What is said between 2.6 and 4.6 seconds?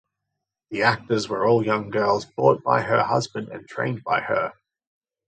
by her husband and trained by her.